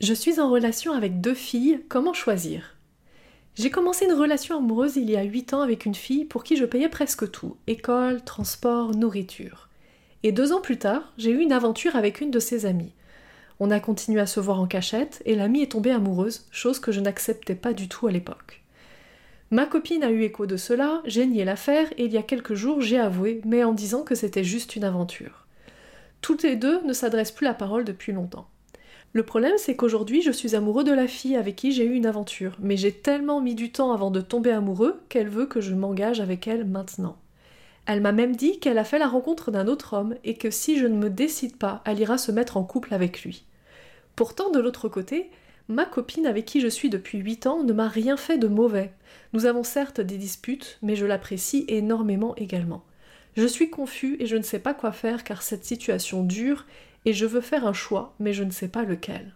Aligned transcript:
Je 0.00 0.14
suis 0.14 0.38
en 0.38 0.48
relation 0.48 0.92
avec 0.92 1.20
deux 1.20 1.34
filles, 1.34 1.80
comment 1.88 2.12
choisir? 2.12 2.76
J'ai 3.56 3.68
commencé 3.68 4.04
une 4.04 4.12
relation 4.12 4.56
amoureuse 4.56 4.94
il 4.94 5.10
y 5.10 5.16
a 5.16 5.24
8 5.24 5.54
ans 5.54 5.60
avec 5.60 5.86
une 5.86 5.96
fille 5.96 6.24
pour 6.24 6.44
qui 6.44 6.56
je 6.56 6.64
payais 6.64 6.88
presque 6.88 7.28
tout, 7.32 7.56
école, 7.66 8.22
transport, 8.22 8.94
nourriture. 8.94 9.68
Et 10.22 10.30
deux 10.30 10.52
ans 10.52 10.60
plus 10.60 10.78
tard, 10.78 11.12
j'ai 11.18 11.32
eu 11.32 11.40
une 11.40 11.50
aventure 11.50 11.96
avec 11.96 12.20
une 12.20 12.30
de 12.30 12.38
ses 12.38 12.64
amies. 12.64 12.92
On 13.58 13.72
a 13.72 13.80
continué 13.80 14.20
à 14.20 14.26
se 14.26 14.38
voir 14.38 14.60
en 14.60 14.68
cachette 14.68 15.20
et 15.24 15.34
l'amie 15.34 15.62
est 15.62 15.72
tombée 15.72 15.90
amoureuse, 15.90 16.46
chose 16.52 16.78
que 16.78 16.92
je 16.92 17.00
n'acceptais 17.00 17.56
pas 17.56 17.72
du 17.72 17.88
tout 17.88 18.06
à 18.06 18.12
l'époque. 18.12 18.62
Ma 19.50 19.66
copine 19.66 20.04
a 20.04 20.12
eu 20.12 20.22
écho 20.22 20.46
de 20.46 20.56
cela, 20.56 21.02
j'ai 21.06 21.26
nié 21.26 21.44
l'affaire 21.44 21.92
et 21.96 22.04
il 22.04 22.12
y 22.12 22.18
a 22.18 22.22
quelques 22.22 22.54
jours 22.54 22.82
j'ai 22.82 23.00
avoué, 23.00 23.40
mais 23.44 23.64
en 23.64 23.72
disant 23.72 24.04
que 24.04 24.14
c'était 24.14 24.44
juste 24.44 24.76
une 24.76 24.84
aventure. 24.84 25.44
Toutes 26.20 26.44
les 26.44 26.54
deux 26.54 26.82
ne 26.82 26.92
s'adressent 26.92 27.32
plus 27.32 27.46
la 27.46 27.54
parole 27.54 27.84
depuis 27.84 28.12
longtemps. 28.12 28.48
Le 29.14 29.22
problème, 29.22 29.54
c'est 29.56 29.74
qu'aujourd'hui, 29.74 30.20
je 30.20 30.30
suis 30.30 30.54
amoureux 30.54 30.84
de 30.84 30.92
la 30.92 31.08
fille 31.08 31.36
avec 31.36 31.56
qui 31.56 31.72
j'ai 31.72 31.84
eu 31.84 31.94
une 31.94 32.06
aventure, 32.06 32.56
mais 32.60 32.76
j'ai 32.76 32.92
tellement 32.92 33.40
mis 33.40 33.54
du 33.54 33.72
temps 33.72 33.92
avant 33.92 34.10
de 34.10 34.20
tomber 34.20 34.50
amoureux 34.50 35.00
qu'elle 35.08 35.28
veut 35.28 35.46
que 35.46 35.60
je 35.60 35.74
m'engage 35.74 36.20
avec 36.20 36.46
elle 36.46 36.66
maintenant. 36.66 37.16
Elle 37.86 38.02
m'a 38.02 38.12
même 38.12 38.36
dit 38.36 38.58
qu'elle 38.58 38.76
a 38.76 38.84
fait 38.84 38.98
la 38.98 39.08
rencontre 39.08 39.50
d'un 39.50 39.66
autre 39.66 39.94
homme 39.94 40.14
et 40.22 40.34
que 40.34 40.50
si 40.50 40.78
je 40.78 40.86
ne 40.86 40.96
me 40.96 41.08
décide 41.08 41.56
pas, 41.56 41.82
elle 41.86 41.98
ira 41.98 42.18
se 42.18 42.30
mettre 42.30 42.58
en 42.58 42.64
couple 42.64 42.92
avec 42.92 43.22
lui. 43.22 43.46
Pourtant, 44.14 44.50
de 44.50 44.58
l'autre 44.58 44.90
côté, 44.90 45.30
ma 45.68 45.86
copine 45.86 46.26
avec 46.26 46.44
qui 46.44 46.60
je 46.60 46.68
suis 46.68 46.90
depuis 46.90 47.18
8 47.18 47.46
ans 47.46 47.62
ne 47.62 47.72
m'a 47.72 47.88
rien 47.88 48.18
fait 48.18 48.36
de 48.36 48.46
mauvais. 48.46 48.92
Nous 49.32 49.46
avons 49.46 49.62
certes 49.62 50.02
des 50.02 50.18
disputes, 50.18 50.78
mais 50.82 50.96
je 50.96 51.06
l'apprécie 51.06 51.64
énormément 51.68 52.36
également. 52.36 52.84
Je 53.38 53.46
suis 53.46 53.70
confus 53.70 54.16
et 54.20 54.26
je 54.26 54.36
ne 54.36 54.42
sais 54.42 54.58
pas 54.58 54.74
quoi 54.74 54.92
faire 54.92 55.24
car 55.24 55.40
cette 55.40 55.64
situation 55.64 56.24
dure 56.24 56.66
et 57.04 57.12
je 57.12 57.26
veux 57.26 57.40
faire 57.40 57.66
un 57.66 57.72
choix, 57.72 58.14
mais 58.18 58.32
je 58.32 58.44
ne 58.44 58.50
sais 58.50 58.68
pas 58.68 58.84
lequel. 58.84 59.34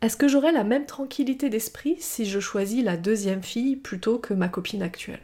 Est-ce 0.00 0.16
que 0.16 0.28
j'aurai 0.28 0.52
la 0.52 0.64
même 0.64 0.86
tranquillité 0.86 1.48
d'esprit 1.48 1.96
si 1.98 2.24
je 2.24 2.38
choisis 2.38 2.84
la 2.84 2.96
deuxième 2.96 3.42
fille 3.42 3.76
plutôt 3.76 4.18
que 4.18 4.34
ma 4.34 4.48
copine 4.48 4.82
actuelle? 4.82 5.22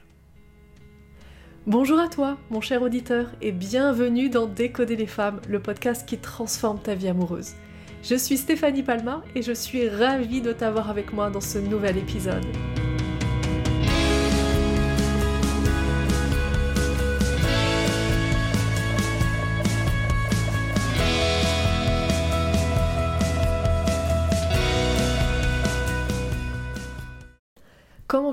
Bonjour 1.67 1.99
à 1.99 2.09
toi, 2.09 2.37
mon 2.51 2.61
cher 2.61 2.83
auditeur, 2.83 3.31
et 3.41 3.53
bienvenue 3.53 4.29
dans 4.29 4.47
Décoder 4.47 4.97
les 4.97 5.07
femmes, 5.07 5.41
le 5.49 5.61
podcast 5.61 6.07
qui 6.07 6.19
transforme 6.19 6.79
ta 6.79 6.95
vie 6.95 7.09
amoureuse. 7.09 7.53
Je 8.03 8.17
suis 8.17 8.37
Stéphanie 8.37 8.83
Palma 8.83 9.23
et 9.35 9.41
je 9.41 9.53
suis 9.53 9.89
ravie 9.89 10.43
de 10.43 10.53
t'avoir 10.53 10.91
avec 10.91 11.15
moi 11.15 11.31
dans 11.31 11.41
ce 11.41 11.57
nouvel 11.57 11.97
épisode. 11.97 12.45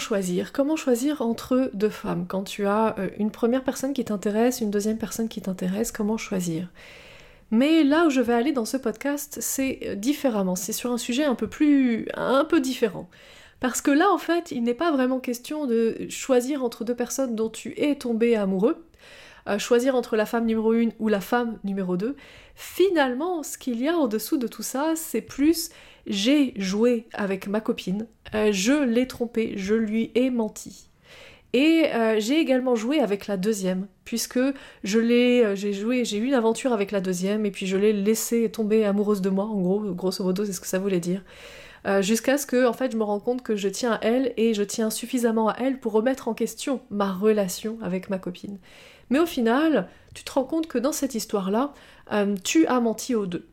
Choisir 0.01 0.51
Comment 0.51 0.75
choisir 0.75 1.21
entre 1.21 1.69
deux 1.73 1.89
femmes? 1.89 2.25
Quand 2.27 2.43
tu 2.43 2.65
as 2.65 2.95
euh, 2.99 3.09
une 3.17 3.31
première 3.31 3.63
personne 3.63 3.93
qui 3.93 4.03
t'intéresse, 4.03 4.59
une 4.59 4.71
deuxième 4.71 4.97
personne 4.97 5.29
qui 5.29 5.41
t'intéresse, 5.41 5.91
comment 5.91 6.17
choisir? 6.17 6.67
Mais 7.51 7.83
là 7.83 8.07
où 8.07 8.09
je 8.09 8.19
vais 8.19 8.33
aller 8.33 8.51
dans 8.51 8.65
ce 8.65 8.77
podcast, 8.77 9.37
c'est 9.39 9.79
euh, 9.85 9.95
différemment. 9.95 10.55
C'est 10.55 10.73
sur 10.73 10.91
un 10.91 10.97
sujet 10.97 11.23
un 11.23 11.35
peu 11.35 11.47
plus. 11.47 12.07
un 12.15 12.43
peu 12.43 12.59
différent. 12.59 13.09
Parce 13.59 13.81
que 13.81 13.91
là, 13.91 14.11
en 14.11 14.17
fait, 14.17 14.51
il 14.51 14.63
n'est 14.63 14.73
pas 14.73 14.91
vraiment 14.91 15.19
question 15.19 15.67
de 15.67 16.07
choisir 16.09 16.63
entre 16.63 16.83
deux 16.83 16.95
personnes 16.95 17.35
dont 17.35 17.49
tu 17.49 17.79
es 17.79 17.95
tombé 17.95 18.35
amoureux, 18.35 18.83
euh, 19.47 19.59
choisir 19.59 19.95
entre 19.95 20.15
la 20.15 20.25
femme 20.25 20.45
numéro 20.45 20.73
1 20.73 20.89
ou 20.99 21.09
la 21.09 21.21
femme 21.21 21.59
numéro 21.63 21.95
2. 21.95 22.15
Finalement, 22.55 23.43
ce 23.43 23.59
qu'il 23.59 23.79
y 23.79 23.87
a 23.87 23.95
en 23.95 24.07
dessous 24.07 24.37
de 24.37 24.47
tout 24.47 24.63
ça, 24.63 24.93
c'est 24.95 25.21
plus 25.21 25.69
j'ai 26.07 26.53
joué 26.57 27.07
avec 27.13 27.47
ma 27.47 27.61
copine, 27.61 28.07
euh, 28.33 28.51
je 28.51 28.83
l'ai 28.83 29.07
trompée, 29.07 29.53
je 29.57 29.75
lui 29.75 30.11
ai 30.15 30.29
menti. 30.29 30.87
Et 31.53 31.87
euh, 31.93 32.15
j'ai 32.19 32.39
également 32.39 32.75
joué 32.75 32.99
avec 32.99 33.27
la 33.27 33.35
deuxième, 33.35 33.87
puisque 34.05 34.39
je 34.83 34.99
l'ai, 34.99 35.43
euh, 35.43 35.55
j'ai 35.55 35.73
joué, 35.73 36.05
j'ai 36.05 36.17
eu 36.17 36.25
une 36.25 36.33
aventure 36.33 36.71
avec 36.71 36.91
la 36.91 37.01
deuxième, 37.01 37.45
et 37.45 37.51
puis 37.51 37.67
je 37.67 37.75
l'ai 37.75 37.91
laissée 37.91 38.49
tomber 38.49 38.85
amoureuse 38.85 39.21
de 39.21 39.29
moi, 39.29 39.45
en 39.45 39.59
gros, 39.59 39.79
grosso 39.93 40.23
modo, 40.23 40.45
c'est 40.45 40.53
ce 40.53 40.61
que 40.61 40.67
ça 40.67 40.79
voulait 40.79 41.01
dire. 41.01 41.23
jusqu'à 42.01 42.37
ce 42.37 42.45
que 42.45 42.67
en 42.67 42.73
fait 42.73 42.91
je 42.91 42.97
me 42.97 43.03
rende 43.03 43.23
compte 43.23 43.41
que 43.41 43.55
je 43.55 43.67
tiens 43.67 43.93
à 43.93 43.99
elle 44.03 44.33
et 44.37 44.53
je 44.53 44.61
tiens 44.61 44.91
suffisamment 44.91 45.49
à 45.49 45.55
elle 45.59 45.79
pour 45.79 45.93
remettre 45.93 46.27
en 46.27 46.35
question 46.35 46.79
ma 46.91 47.11
relation 47.11 47.79
avec 47.81 48.09
ma 48.11 48.19
copine. 48.19 48.59
Mais 49.11 49.19
au 49.19 49.25
final, 49.25 49.89
tu 50.13 50.23
te 50.23 50.31
rends 50.31 50.45
compte 50.45 50.67
que 50.67 50.77
dans 50.77 50.91
cette 50.91 51.15
histoire-là, 51.15 51.73
tu 52.43 52.65
as 52.67 52.79
menti 52.79 53.15
aux 53.15 53.25
deux. 53.25 53.47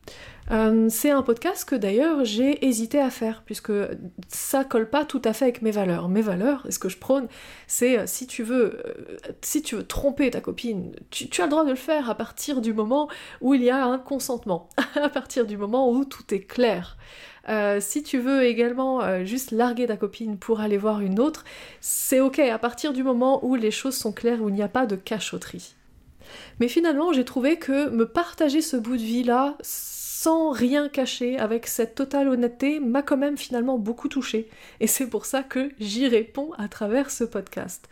Euh, 0.50 0.86
c'est 0.88 1.10
un 1.10 1.22
podcast 1.22 1.68
que 1.68 1.74
d'ailleurs 1.74 2.24
j'ai 2.24 2.66
hésité 2.66 3.00
à 3.00 3.10
faire, 3.10 3.42
puisque 3.44 3.72
ça 4.28 4.64
colle 4.64 4.88
pas 4.88 5.04
tout 5.04 5.20
à 5.24 5.32
fait 5.32 5.44
avec 5.46 5.62
mes 5.62 5.70
valeurs. 5.70 6.08
Mes 6.08 6.22
valeurs, 6.22 6.66
ce 6.70 6.78
que 6.78 6.88
je 6.88 6.96
prône, 6.96 7.28
c'est 7.66 7.98
euh, 7.98 8.06
si 8.06 8.26
tu 8.26 8.42
veux, 8.42 8.80
euh, 8.86 9.32
si 9.42 9.62
tu 9.62 9.76
veux 9.76 9.86
tromper 9.86 10.30
ta 10.30 10.40
copine, 10.40 10.92
tu, 11.10 11.28
as 11.40 11.44
le 11.44 11.50
droit 11.50 11.64
de 11.64 11.70
le 11.70 11.76
faire 11.76 12.08
à 12.08 12.14
partir 12.14 12.60
du 12.60 12.72
moment 12.72 13.08
où 13.40 13.54
il 13.54 13.62
y 13.62 13.70
a 13.70 13.84
un 13.84 13.98
consentement, 13.98 14.68
à 14.94 15.08
partir 15.08 15.46
du 15.46 15.56
moment 15.56 15.90
où 15.90 16.04
tout 16.04 16.34
est 16.34 16.44
clair. 16.44 16.96
si 17.80 18.02
tu 18.02 18.18
veux 18.18 18.44
également 18.44 19.24
juste 19.24 19.52
larguer 19.52 19.86
ta 19.86 19.96
copine 19.96 20.38
pour 20.38 20.60
aller 20.60 20.78
voir 20.78 21.00
une 21.00 21.18
autre, 21.18 21.44
c'est 21.80 22.20
ok 22.20 22.38
à 22.40 22.58
partir 22.58 22.92
du 22.92 23.02
moment 23.02 23.44
où 23.44 23.54
les 23.54 23.70
choses 23.70 23.96
sont 23.96 24.12
claires, 24.12 24.42
où 24.42 24.48
il 24.48 24.54
n'y 24.54 24.62
a 24.62 24.68
pas 24.68 24.86
de 24.86 24.96
cachotterie. 24.96 25.74
Mais 26.60 26.68
finalement, 26.68 27.12
j'ai 27.12 27.24
trouvé 27.24 27.56
que 27.56 27.88
me 27.90 28.06
partager 28.06 28.60
ce 28.60 28.76
bout 28.76 28.96
de 28.96 29.02
vie-là, 29.02 29.56
sans 29.62 30.50
rien 30.50 30.88
cacher, 30.88 31.38
avec 31.38 31.66
cette 31.66 31.94
totale 31.94 32.28
honnêteté, 32.28 32.80
m'a 32.80 33.02
quand 33.02 33.16
même 33.16 33.36
finalement 33.36 33.78
beaucoup 33.78 34.08
touchée. 34.08 34.48
Et 34.80 34.86
c'est 34.86 35.08
pour 35.08 35.26
ça 35.26 35.42
que 35.42 35.70
j'y 35.78 36.08
réponds 36.08 36.52
à 36.58 36.68
travers 36.68 37.10
ce 37.10 37.24
podcast. 37.24 37.88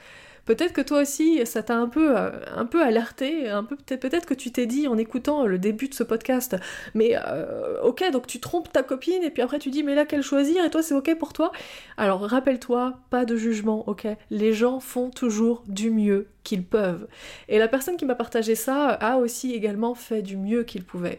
Peut-être 0.47 0.73
que 0.73 0.81
toi 0.81 1.03
aussi, 1.03 1.45
ça 1.45 1.63
t'a 1.63 1.77
un 1.77 1.89
peu, 1.89 2.17
euh, 2.17 2.31
un 2.55 2.65
peu 2.67 2.83
alerté, 2.83 3.49
un 3.49 3.65
peu 3.65 3.77
peut-être 3.77 4.27
que 4.27 4.35
tu 4.35 4.53
t'es 4.53 4.67
dit 4.67 4.87
en 4.89 4.97
écoutant 4.97 5.45
le 5.45 5.59
début 5.59 5.89
de 5.89 5.95
ce 5.95 6.05
podcast, 6.05 6.57
mais 6.95 7.17
euh, 7.17 7.83
ok, 7.83 8.11
donc 8.13 8.27
tu 8.27 8.41
trompes 8.41 8.73
ta 8.73 8.83
copine 8.83 9.23
et 9.23 9.31
puis 9.31 9.43
après 9.43 9.59
tu 9.59 9.71
dis 9.71 9.83
mais 9.83 9.95
là 9.95 10.07
quelle 10.07 10.23
choisir 10.23 10.65
et 10.65 10.71
toi 10.71 10.83
c'est 10.83 10.95
ok 10.95 11.17
pour 11.19 11.33
toi? 11.33 11.51
Alors 11.97 12.21
rappelle-toi, 12.23 12.95
pas 13.11 13.25
de 13.25 13.37
jugement, 13.37 13.89
ok? 13.89 14.07
Les 14.31 14.53
gens 14.53 14.81
font 14.81 15.11
toujours 15.11 15.65
du 15.67 15.91
mieux 15.91 16.29
qu'ils 16.45 16.65
peuvent. 16.65 17.09
Et 17.49 17.59
la 17.59 17.67
personne 17.67 17.97
qui 17.97 18.05
m'a 18.05 18.15
partagé 18.15 18.55
ça 18.55 18.91
a 18.91 19.17
aussi 19.17 19.53
également 19.53 19.95
fait 19.95 20.23
du 20.23 20.37
mieux 20.37 20.63
qu'il 20.63 20.85
pouvait. 20.85 21.19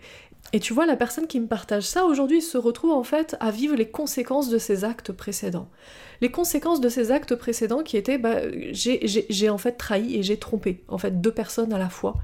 Et 0.53 0.59
tu 0.59 0.74
vois, 0.74 0.85
la 0.85 0.96
personne 0.96 1.28
qui 1.28 1.40
me 1.40 1.47
partage 1.47 1.84
ça 1.84 2.06
aujourd'hui 2.06 2.41
se 2.41 2.58
retrouve 2.58 2.91
en 2.91 3.03
fait 3.03 3.35
à 3.40 3.52
vivre 3.52 3.75
les 3.75 3.90
conséquences 3.90 4.50
de 4.50 4.58
ses 4.58 4.85
actes 4.85 5.12
précédents. 5.12 5.69
Les 6.22 6.31
conséquences 6.31 6.81
de 6.81 6.90
ses 6.90 7.12
actes 7.12 7.35
précédents 7.35 7.84
qui 7.84 7.97
étaient, 7.97 8.18
bah, 8.18 8.38
j'ai 8.72 9.50
en 9.50 9.58
fait 9.58 9.74
trahi 9.74 10.16
et 10.16 10.24
j'ai 10.24 10.38
trompé, 10.38 10.84
en 10.88 10.97
fait, 10.97 11.22
deux 11.22 11.31
personnes 11.31 11.74
à 11.74 11.78
la 11.78 11.90
fois. 11.90 12.16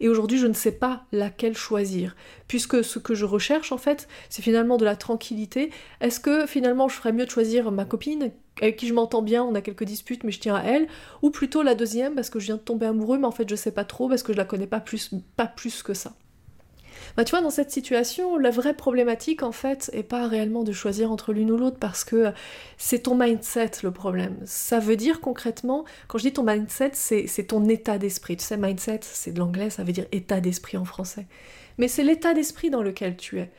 Et 0.00 0.08
aujourd'hui, 0.08 0.38
je 0.38 0.46
ne 0.46 0.52
sais 0.52 0.72
pas 0.72 1.04
laquelle 1.12 1.56
choisir, 1.56 2.16
puisque 2.48 2.82
ce 2.82 2.98
que 2.98 3.14
je 3.14 3.24
recherche, 3.24 3.72
en 3.72 3.78
fait, 3.78 4.08
c'est 4.30 4.42
finalement 4.42 4.76
de 4.76 4.84
la 4.84 4.96
tranquillité. 4.96 5.70
Est-ce 6.00 6.18
que 6.18 6.46
finalement, 6.46 6.88
je 6.88 6.94
ferais 6.96 7.12
mieux 7.12 7.26
de 7.26 7.30
choisir 7.30 7.70
ma 7.70 7.84
copine, 7.84 8.32
avec 8.60 8.76
qui 8.76 8.88
je 8.88 8.94
m'entends 8.94 9.22
bien, 9.22 9.44
on 9.44 9.54
a 9.54 9.60
quelques 9.60 9.84
disputes, 9.84 10.24
mais 10.24 10.32
je 10.32 10.40
tiens 10.40 10.56
à 10.56 10.62
elle, 10.64 10.88
ou 11.20 11.30
plutôt 11.30 11.62
la 11.62 11.74
deuxième, 11.74 12.14
parce 12.14 12.30
que 12.30 12.40
je 12.40 12.46
viens 12.46 12.56
de 12.56 12.62
tomber 12.62 12.86
amoureux, 12.86 13.18
mais 13.18 13.26
en 13.26 13.32
fait, 13.32 13.48
je 13.48 13.54
sais 13.54 13.70
pas 13.70 13.84
trop, 13.84 14.08
parce 14.08 14.22
que 14.22 14.32
je 14.32 14.38
la 14.38 14.44
connais 14.44 14.66
pas 14.66 14.80
plus 14.80 15.82
que 15.84 15.94
ça. 15.94 16.14
Bah, 17.16 17.24
tu 17.24 17.30
vois, 17.30 17.42
dans 17.42 17.50
cette 17.50 17.70
situation, 17.70 18.38
la 18.38 18.50
vraie 18.50 18.74
problématique, 18.74 19.42
en 19.42 19.52
fait, 19.52 19.90
est 19.92 20.02
pas 20.02 20.26
réellement 20.26 20.64
de 20.64 20.72
choisir 20.72 21.12
entre 21.12 21.32
l'une 21.32 21.50
ou 21.50 21.56
l'autre 21.56 21.78
parce 21.78 22.04
que 22.04 22.32
c'est 22.78 23.00
ton 23.00 23.14
mindset 23.14 23.70
le 23.82 23.90
problème. 23.90 24.36
Ça 24.44 24.78
veut 24.78 24.96
dire 24.96 25.20
concrètement, 25.20 25.84
quand 26.08 26.18
je 26.18 26.24
dis 26.24 26.32
ton 26.32 26.42
mindset, 26.42 26.92
c'est 26.94 27.46
ton 27.46 27.68
état 27.68 27.98
d'esprit. 27.98 28.36
Tu 28.36 28.44
sais, 28.44 28.56
mindset, 28.56 29.00
c'est 29.02 29.32
de 29.32 29.38
l'anglais, 29.38 29.70
ça 29.70 29.84
veut 29.84 29.92
dire 29.92 30.06
état 30.12 30.40
d'esprit 30.40 30.78
en 30.78 30.84
français. 30.84 31.26
Mais 31.78 31.88
c'est 31.88 32.04
l'état 32.04 32.34
d'esprit 32.34 32.70
dans 32.70 32.82
lequel 32.82 33.16
tu 33.16 33.38
es. 33.40 33.50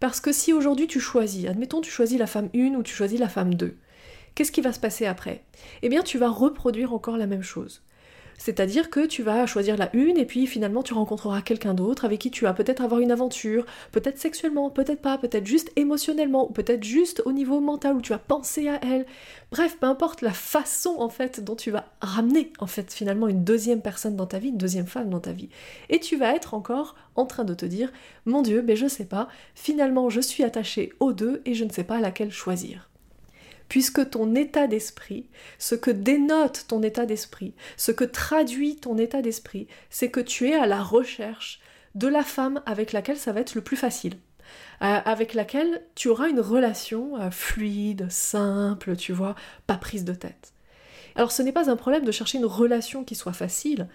Parce 0.00 0.20
que 0.20 0.32
si 0.32 0.52
aujourd'hui 0.52 0.86
tu 0.86 0.98
choisis, 0.98 1.46
admettons 1.46 1.80
tu 1.82 1.90
choisis 1.90 2.18
la 2.18 2.26
femme 2.26 2.48
1 2.54 2.74
ou 2.74 2.82
tu 2.82 2.94
choisis 2.94 3.20
la 3.20 3.28
femme 3.28 3.54
2, 3.54 3.76
qu'est-ce 4.34 4.50
qui 4.50 4.62
va 4.62 4.72
se 4.72 4.80
passer 4.80 5.04
après? 5.04 5.44
Eh 5.82 5.90
bien 5.90 6.02
tu 6.02 6.16
vas 6.16 6.30
reproduire 6.30 6.94
encore 6.94 7.18
la 7.18 7.26
même 7.26 7.42
chose. 7.42 7.82
C'est-à-dire 8.40 8.88
que 8.88 9.04
tu 9.04 9.22
vas 9.22 9.44
choisir 9.44 9.76
la 9.76 9.94
une 9.94 10.16
et 10.16 10.24
puis 10.24 10.46
finalement 10.46 10.82
tu 10.82 10.94
rencontreras 10.94 11.42
quelqu'un 11.42 11.74
d'autre 11.74 12.06
avec 12.06 12.20
qui 12.20 12.30
tu 12.30 12.44
vas 12.44 12.54
peut-être 12.54 12.80
avoir 12.80 13.02
une 13.02 13.12
aventure, 13.12 13.66
peut-être 13.92 14.18
sexuellement, 14.18 14.70
peut-être 14.70 15.02
pas, 15.02 15.18
peut-être 15.18 15.46
juste 15.46 15.70
émotionnellement, 15.76 16.48
ou 16.48 16.52
peut-être 16.52 16.82
juste 16.82 17.22
au 17.26 17.32
niveau 17.32 17.60
mental 17.60 17.96
où 17.96 18.00
tu 18.00 18.12
vas 18.12 18.18
penser 18.18 18.66
à 18.66 18.80
elle. 18.82 19.04
Bref, 19.52 19.76
peu 19.78 19.86
importe 19.86 20.22
la 20.22 20.32
façon 20.32 20.96
en 21.00 21.10
fait 21.10 21.44
dont 21.44 21.54
tu 21.54 21.70
vas 21.70 21.84
ramener 22.00 22.50
en 22.60 22.66
fait 22.66 22.90
finalement 22.90 23.28
une 23.28 23.44
deuxième 23.44 23.82
personne 23.82 24.16
dans 24.16 24.26
ta 24.26 24.38
vie, 24.38 24.48
une 24.48 24.56
deuxième 24.56 24.86
femme 24.86 25.10
dans 25.10 25.20
ta 25.20 25.32
vie. 25.32 25.50
Et 25.90 26.00
tu 26.00 26.16
vas 26.16 26.34
être 26.34 26.54
encore 26.54 26.96
en 27.16 27.26
train 27.26 27.44
de 27.44 27.52
te 27.52 27.66
dire, 27.66 27.92
mon 28.24 28.40
Dieu, 28.40 28.62
mais 28.66 28.74
je 28.74 28.86
sais 28.86 29.04
pas, 29.04 29.28
finalement 29.54 30.08
je 30.08 30.20
suis 30.22 30.44
attachée 30.44 30.94
aux 30.98 31.12
deux 31.12 31.42
et 31.44 31.52
je 31.52 31.66
ne 31.66 31.70
sais 31.70 31.84
pas 31.84 32.00
laquelle 32.00 32.32
choisir 32.32 32.89
puisque 33.70 34.10
ton 34.10 34.34
état 34.34 34.66
d'esprit, 34.66 35.26
ce 35.58 35.76
que 35.76 35.92
dénote 35.92 36.66
ton 36.68 36.82
état 36.82 37.06
d'esprit, 37.06 37.54
ce 37.78 37.92
que 37.92 38.04
traduit 38.04 38.76
ton 38.76 38.98
état 38.98 39.22
d'esprit, 39.22 39.68
c'est 39.90 40.10
que 40.10 40.20
tu 40.20 40.48
es 40.48 40.54
à 40.54 40.66
la 40.66 40.82
recherche 40.82 41.60
de 41.94 42.08
la 42.08 42.24
femme 42.24 42.60
avec 42.66 42.92
laquelle 42.92 43.16
ça 43.16 43.32
va 43.32 43.40
être 43.40 43.54
le 43.54 43.62
plus 43.62 43.76
facile, 43.76 44.18
avec 44.80 45.34
laquelle 45.34 45.84
tu 45.94 46.08
auras 46.08 46.28
une 46.28 46.40
relation 46.40 47.30
fluide, 47.30 48.10
simple, 48.10 48.96
tu 48.96 49.12
vois, 49.12 49.36
pas 49.68 49.76
prise 49.76 50.04
de 50.04 50.14
tête. 50.14 50.52
Alors 51.14 51.30
ce 51.30 51.42
n'est 51.42 51.52
pas 51.52 51.70
un 51.70 51.76
problème 51.76 52.04
de 52.04 52.12
chercher 52.12 52.38
une 52.38 52.46
relation 52.46 53.04
qui 53.04 53.14
soit 53.14 53.32
facile, 53.32 53.86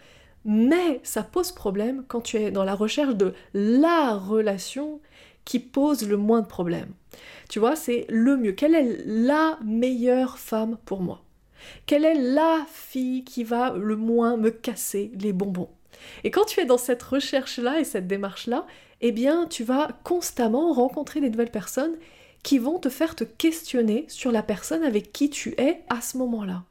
mais 0.45 1.01
ça 1.03 1.23
pose 1.23 1.51
problème 1.51 2.05
quand 2.07 2.21
tu 2.21 2.37
es 2.37 2.49
dans 2.49 2.63
la 2.63 2.75
recherche 2.75 3.15
de 3.15 3.33
la 3.53 4.15
relation 4.15 5.01
qui 5.45 5.59
pose 5.59 6.07
le 6.07 6.17
moins 6.17 6.41
de 6.41 6.47
problèmes. 6.47 6.91
Tu 7.49 7.59
vois, 7.59 7.75
c'est 7.75 8.05
le 8.09 8.35
mieux. 8.35 8.51
Quelle 8.51 8.75
est 8.75 9.03
la 9.05 9.57
meilleure 9.63 10.37
femme 10.39 10.77
pour 10.85 11.01
moi? 11.01 11.23
Quelle 11.85 12.05
est 12.05 12.19
la 12.19 12.65
fille 12.71 13.23
qui 13.23 13.43
va 13.43 13.71
le 13.71 13.95
moins 13.95 14.37
me 14.37 14.49
casser 14.49 15.11
les 15.19 15.33
bonbons? 15.33 15.69
Et 16.23 16.31
quand 16.31 16.45
tu 16.45 16.59
es 16.59 16.65
dans 16.65 16.77
cette 16.77 17.03
recherche-là 17.03 17.79
et 17.79 17.83
cette 17.83 18.07
démarche-là, 18.07 18.65
eh 19.01 19.11
bien, 19.11 19.47
tu 19.47 19.63
vas 19.63 19.89
constamment 20.03 20.73
rencontrer 20.73 21.21
des 21.21 21.29
nouvelles 21.29 21.51
personnes 21.51 21.95
qui 22.43 22.59
vont 22.59 22.79
te 22.79 22.89
faire 22.89 23.15
te 23.15 23.23
questionner 23.23 24.05
sur 24.07 24.31
la 24.31 24.43
personne 24.43 24.83
avec 24.83 25.11
qui 25.11 25.29
tu 25.29 25.55
es 25.57 25.81
à 25.89 26.01
ce 26.01 26.17
moment-là. 26.17 26.63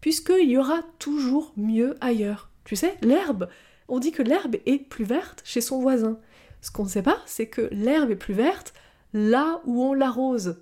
Puisqu'il 0.00 0.48
y 0.48 0.58
aura 0.58 0.82
toujours 0.98 1.52
mieux 1.56 1.96
ailleurs. 2.00 2.50
Tu 2.64 2.76
sais, 2.76 2.94
l'herbe, 3.02 3.48
on 3.88 3.98
dit 3.98 4.12
que 4.12 4.22
l'herbe 4.22 4.56
est 4.66 4.78
plus 4.78 5.04
verte 5.04 5.42
chez 5.44 5.60
son 5.60 5.80
voisin. 5.80 6.18
Ce 6.66 6.72
qu'on 6.72 6.82
ne 6.82 6.88
sait 6.88 7.02
pas, 7.02 7.18
c'est 7.26 7.46
que 7.46 7.68
l'herbe 7.70 8.10
est 8.10 8.16
plus 8.16 8.34
verte 8.34 8.74
là 9.12 9.60
où 9.66 9.84
on 9.84 9.94
l'arrose. 9.94 10.56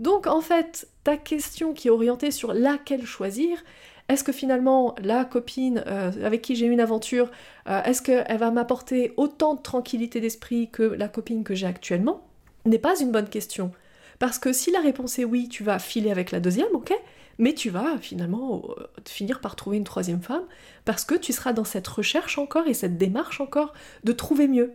Donc 0.00 0.26
en 0.26 0.40
fait, 0.40 0.88
ta 1.04 1.16
question 1.16 1.74
qui 1.74 1.86
est 1.86 1.92
orientée 1.92 2.32
sur 2.32 2.52
laquelle 2.52 3.06
choisir, 3.06 3.62
est-ce 4.08 4.24
que 4.24 4.32
finalement 4.32 4.96
la 5.00 5.24
copine 5.24 5.84
euh, 5.86 6.10
avec 6.24 6.42
qui 6.42 6.56
j'ai 6.56 6.66
eu 6.66 6.72
une 6.72 6.80
aventure, 6.80 7.30
euh, 7.68 7.80
est-ce 7.84 8.02
qu'elle 8.02 8.36
va 8.36 8.50
m'apporter 8.50 9.12
autant 9.16 9.54
de 9.54 9.62
tranquillité 9.62 10.20
d'esprit 10.20 10.70
que 10.70 10.82
la 10.82 11.06
copine 11.06 11.44
que 11.44 11.54
j'ai 11.54 11.68
actuellement? 11.68 12.26
N'est 12.64 12.80
pas 12.80 12.98
une 12.98 13.12
bonne 13.12 13.28
question. 13.28 13.70
Parce 14.18 14.40
que 14.40 14.52
si 14.52 14.72
la 14.72 14.80
réponse 14.80 15.20
est 15.20 15.24
oui, 15.24 15.48
tu 15.48 15.62
vas 15.62 15.78
filer 15.78 16.10
avec 16.10 16.32
la 16.32 16.40
deuxième, 16.40 16.74
ok? 16.74 16.92
Mais 17.38 17.54
tu 17.54 17.70
vas 17.70 17.96
finalement 17.98 18.64
euh, 18.70 18.86
finir 19.06 19.40
par 19.40 19.54
trouver 19.54 19.76
une 19.76 19.84
troisième 19.84 20.20
femme 20.20 20.42
parce 20.84 21.04
que 21.04 21.14
tu 21.14 21.32
seras 21.32 21.52
dans 21.52 21.64
cette 21.64 21.86
recherche 21.86 22.38
encore 22.38 22.66
et 22.66 22.74
cette 22.74 22.98
démarche 22.98 23.40
encore 23.40 23.72
de 24.02 24.10
trouver 24.10 24.48
mieux 24.48 24.72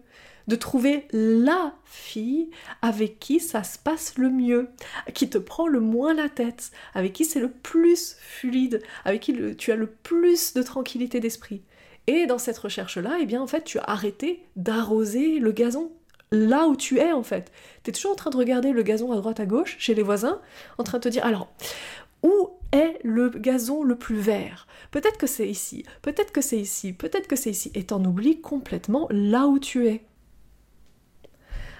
de 0.47 0.55
trouver 0.55 1.07
la 1.11 1.73
fille 1.85 2.49
avec 2.81 3.19
qui 3.19 3.39
ça 3.39 3.63
se 3.63 3.77
passe 3.77 4.17
le 4.17 4.29
mieux, 4.29 4.69
qui 5.13 5.29
te 5.29 5.37
prend 5.37 5.67
le 5.67 5.79
moins 5.79 6.13
la 6.13 6.29
tête, 6.29 6.71
avec 6.93 7.13
qui 7.13 7.25
c'est 7.25 7.39
le 7.39 7.51
plus 7.51 8.15
fluide, 8.19 8.81
avec 9.05 9.21
qui 9.21 9.55
tu 9.55 9.71
as 9.71 9.75
le 9.75 9.87
plus 9.87 10.53
de 10.53 10.63
tranquillité 10.63 11.19
d'esprit. 11.19 11.61
Et 12.07 12.25
dans 12.25 12.37
cette 12.37 12.57
recherche-là, 12.57 13.17
eh 13.21 13.25
bien 13.25 13.41
en 13.41 13.47
fait, 13.47 13.63
tu 13.63 13.79
as 13.79 13.83
arrêté 13.83 14.43
d'arroser 14.55 15.39
le 15.39 15.51
gazon 15.51 15.91
là 16.31 16.67
où 16.67 16.75
tu 16.75 16.99
es 16.99 17.11
en 17.11 17.23
fait. 17.23 17.51
Tu 17.83 17.91
es 17.91 17.93
toujours 17.93 18.11
en 18.11 18.15
train 18.15 18.31
de 18.31 18.37
regarder 18.37 18.71
le 18.71 18.83
gazon 18.83 19.11
à 19.11 19.15
droite 19.15 19.39
à 19.39 19.45
gauche 19.45 19.75
chez 19.79 19.93
les 19.93 20.03
voisins, 20.03 20.41
en 20.77 20.83
train 20.83 20.97
de 20.97 21.03
te 21.03 21.09
dire 21.09 21.25
alors 21.25 21.49
où 22.23 22.49
est 22.71 22.99
le 23.03 23.29
gazon 23.29 23.83
le 23.83 23.95
plus 23.95 24.15
vert? 24.15 24.67
Peut-être 24.91 25.17
que 25.17 25.27
c'est 25.27 25.47
ici, 25.47 25.85
peut-être 26.01 26.31
que 26.31 26.41
c'est 26.41 26.59
ici, 26.59 26.93
peut-être 26.93 27.27
que 27.27 27.35
c'est 27.35 27.51
ici, 27.51 27.71
et 27.75 27.85
t'en 27.85 28.03
oublies 28.03 28.41
complètement 28.41 29.07
là 29.11 29.47
où 29.47 29.59
tu 29.59 29.87
es. 29.87 30.03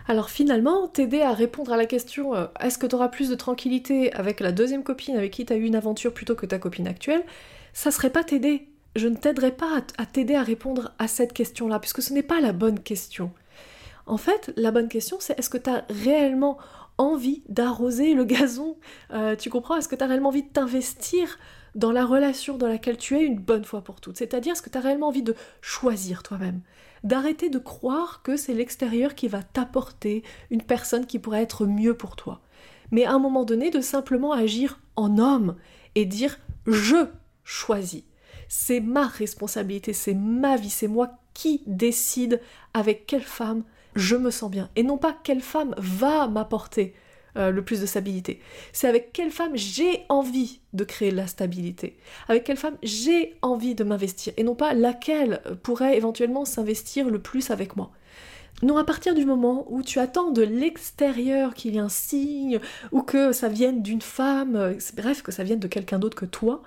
Alors 0.08 0.30
finalement, 0.30 0.88
t'aider 0.88 1.22
à 1.22 1.32
répondre 1.34 1.72
à 1.72 1.78
la 1.78 1.86
question 1.86 2.36
euh, 2.36 2.48
est-ce 2.60 2.78
que 2.78 2.88
tu 2.88 2.96
auras 2.96 3.08
plus 3.08 3.30
de 3.30 3.36
tranquillité 3.36 4.12
avec 4.14 4.40
la 4.42 4.52
deuxième 4.52 4.84
copine 4.84 5.16
avec 5.16 5.32
qui 5.32 5.46
tu 5.46 5.54
as 5.54 5.56
eu 5.56 5.64
une 5.64 5.76
aventure 5.76 6.14
plutôt 6.14 6.36
que 6.36 6.46
ta 6.46 6.60
copine 6.60 6.88
actuelle 6.88 7.24
Ça 7.72 7.90
serait 7.90 8.10
pas 8.10 8.24
t'aider. 8.24 8.68
Je 8.96 9.08
ne 9.08 9.16
t'aiderai 9.16 9.52
pas 9.52 9.82
à 9.98 10.06
t'aider 10.06 10.36
à 10.36 10.44
répondre 10.44 10.92
à 11.00 11.08
cette 11.08 11.34
question-là, 11.34 11.80
puisque 11.80 12.02
ce 12.02 12.14
n'est 12.14 12.22
pas 12.22 12.42
la 12.42 12.52
bonne 12.54 12.80
question. 12.80 13.32
En 14.06 14.18
fait, 14.18 14.54
la 14.58 14.72
bonne 14.72 14.90
question, 14.90 15.18
c'est 15.20 15.40
est-ce 15.40 15.50
que 15.50 15.58
tu 15.58 15.70
as 15.70 15.86
réellement 15.90 16.58
envie 16.98 17.42
d'arroser 17.50 18.14
le 18.14 18.26
gazon? 18.26 18.76
Euh, 19.12 19.36
Tu 19.36 19.50
comprends? 19.50 19.78
Est-ce 19.78 19.88
que 19.88 19.96
tu 19.96 20.04
as 20.04 20.08
réellement 20.08 20.30
envie 20.30 20.44
de 20.44 20.50
t'investir 20.50 21.40
dans 21.76 21.92
la 21.92 22.06
relation 22.06 22.58
dans 22.58 22.68
laquelle 22.68 22.98
tu 22.98 23.18
es 23.18 23.24
une 23.24 23.40
bonne 23.40 23.66
fois 23.66 23.82
pour 23.82 24.02
toutes 24.02 24.18
C'est-à-dire, 24.18 24.54
est-ce 24.54 24.62
que 24.62 24.70
tu 24.70 24.78
as 24.78 24.82
réellement 24.82 25.08
envie 25.08 25.24
de 25.24 25.36
choisir 25.62 26.24
toi-même? 26.24 26.62
D'arrêter 27.04 27.50
de 27.50 27.60
croire 27.60 28.22
que 28.24 28.38
c'est 28.38 28.54
l'extérieur 28.54 29.16
qui 29.16 29.28
va 29.28 29.44
t'apporter 29.44 30.24
une 30.52 30.64
personne 30.64 31.06
qui 31.06 31.20
pourrait 31.20 31.42
être 31.42 31.66
mieux 31.66 31.96
pour 31.96 32.16
toi. 32.16 32.42
Mais 32.92 33.06
à 33.06 33.14
un 33.14 33.20
moment 33.20 33.44
donné, 33.44 33.72
de 33.72 33.82
simplement 33.82 34.32
agir 34.32 34.80
en 34.96 35.18
homme 35.18 35.56
et 35.96 36.06
dire 36.06 36.38
je 36.66 37.08
choisis. 37.44 38.04
C'est 38.48 38.80
ma 38.80 39.08
responsabilité, 39.08 39.94
c'est 39.94 40.14
ma 40.14 40.56
vie, 40.56 40.70
c'est 40.70 40.88
moi 40.88 41.18
qui 41.34 41.64
décide 41.66 42.40
avec 42.74 43.08
quelle 43.08 43.24
femme 43.24 43.64
je 43.96 44.16
me 44.16 44.32
sens 44.32 44.50
bien. 44.50 44.70
Et 44.76 44.84
non 44.84 44.98
pas 44.98 45.16
quelle 45.24 45.42
femme 45.42 45.74
va 45.78 46.28
m'apporter 46.28 46.94
euh, 47.38 47.52
le 47.52 47.64
plus 47.64 47.82
de 47.82 47.86
stabilité. 47.86 48.40
C'est 48.72 48.88
avec 48.88 49.12
quelle 49.14 49.32
femme 49.32 49.56
j'ai 49.56 50.06
envie 50.10 50.62
de 50.74 50.84
créer 50.84 51.12
la 51.12 51.28
stabilité. 51.28 51.98
Avec 52.28 52.44
quelle 52.44 52.58
femme 52.58 52.78
j'ai 52.84 53.36
envie 53.42 53.76
de 53.76 53.84
m'investir. 53.84 54.34
Et 54.38 54.44
non 54.44 54.56
pas 54.56 54.74
laquelle 54.74 55.42
pourrait 55.64 55.98
éventuellement 55.98 56.46
s'investir 56.46 57.10
le 57.10 57.20
plus 57.20 57.52
avec 57.52 57.76
moi. 57.76 57.92
Non, 58.62 58.78
à 58.78 58.84
partir 58.84 59.14
du 59.14 59.26
moment 59.26 59.66
où 59.70 59.82
tu 59.82 60.00
attends 60.00 60.32
de 60.32 60.42
l'extérieur 60.42 61.54
qu'il 61.54 61.74
y 61.74 61.78
ait 61.78 61.82
un 61.82 61.90
signe, 61.90 62.60
ou 62.92 63.02
que 63.02 63.32
ça 63.32 63.50
vienne 63.50 63.82
d'une 63.82 64.02
femme, 64.02 64.56
euh, 64.56 64.74
bref, 64.96 65.22
que 65.22 65.32
ça 65.32 65.44
vienne 65.44 65.60
de 65.60 65.68
quelqu'un 65.68 66.00
d'autre 66.00 66.16
que 66.16 66.26
toi, 66.26 66.62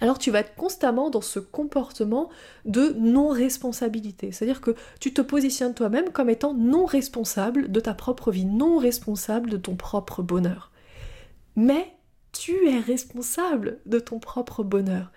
alors 0.00 0.18
tu 0.18 0.30
vas 0.30 0.40
être 0.40 0.56
constamment 0.56 1.08
dans 1.08 1.20
ce 1.20 1.38
comportement 1.38 2.28
de 2.64 2.94
non-responsabilité. 2.98 4.32
C'est-à-dire 4.32 4.60
que 4.60 4.74
tu 5.00 5.14
te 5.14 5.20
positionnes 5.20 5.74
toi-même 5.74 6.10
comme 6.10 6.30
étant 6.30 6.52
non 6.52 6.84
responsable 6.84 7.70
de 7.70 7.80
ta 7.80 7.94
propre 7.94 8.30
vie, 8.30 8.44
non 8.44 8.78
responsable 8.78 9.50
de 9.50 9.56
ton 9.56 9.76
propre 9.76 10.22
bonheur. 10.22 10.72
Mais 11.56 11.94
tu 12.32 12.68
es 12.68 12.80
responsable 12.80 13.78
de 13.86 14.00
ton 14.00 14.18
propre 14.18 14.64
bonheur. 14.64 15.12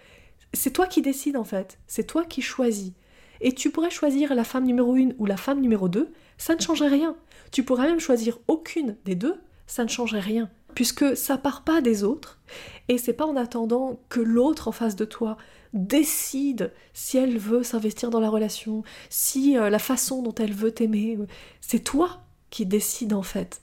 C'est 0.54 0.72
toi 0.72 0.86
qui 0.86 1.02
décides 1.02 1.38
en 1.38 1.44
fait, 1.44 1.80
c'est 1.88 2.06
toi 2.06 2.24
qui 2.24 2.42
choisis. 2.42 2.94
Et 3.42 3.54
tu 3.54 3.72
pourrais 3.72 3.90
choisir 3.90 4.34
la 4.34 4.44
femme 4.44 4.66
numéro 4.66 4.96
1 4.96 5.10
ou 5.18 5.26
la 5.26 5.38
femme 5.38 5.60
numéro 5.60 5.90
2, 5.90 6.12
ça 6.38 6.56
ne 6.56 6.62
changerait 6.62 6.88
rien. 6.88 7.16
Tu 7.52 7.64
pourrais 7.64 7.88
même 7.88 8.00
choisir 8.00 8.40
aucune 8.48 8.96
des 9.06 9.16
deux, 9.16 9.40
ça 9.66 9.84
ne 9.84 9.90
changerait 9.90 10.20
rien 10.20 10.50
puisque 10.78 11.18
ça 11.18 11.40
part 11.40 11.64
pas 11.64 11.82
des 11.82 12.04
autres, 12.04 12.40
et 12.88 13.00
c'est 13.00 13.14
pas 13.14 13.26
en 13.26 13.36
attendant 13.36 14.00
que 14.10 14.20
l'autre 14.20 14.68
en 14.68 14.72
face 14.72 14.96
de 14.96 15.06
toi 15.06 15.36
décide 15.74 16.72
si 16.94 17.18
elle 17.18 17.40
veut 17.40 17.64
s'investir 17.64 18.12
dans 18.12 18.20
la 18.20 18.30
relation, 18.30 18.84
si 19.10 19.58
euh, 19.58 19.72
la 19.72 19.80
façon 19.80 20.22
dont 20.22 20.36
elle 20.36 20.54
veut 20.54 20.70
t'aimer, 20.70 21.18
c'est 21.62 21.84
toi 21.84 22.22
qui 22.52 22.68
décides 22.68 23.16
en 23.16 23.24
fait 23.24 23.60